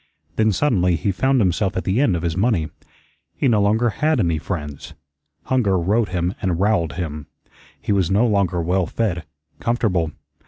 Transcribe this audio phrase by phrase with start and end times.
[0.35, 2.71] Then suddenly he found himself at the end of his money.
[3.35, 4.95] He no longer had any friends.
[5.43, 7.27] Hunger rode him and rowelled him.
[7.79, 9.25] He was no longer well fed,
[9.59, 10.11] comfortable.